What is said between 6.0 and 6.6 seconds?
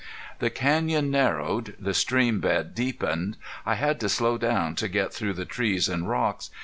rocks.